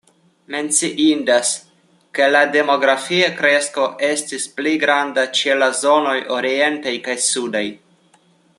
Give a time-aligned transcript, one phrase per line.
[0.53, 1.51] Menciindas
[2.19, 7.65] ke la demografia kresko estis pli granda ĉe la zonoj orientaj kaj sudaj.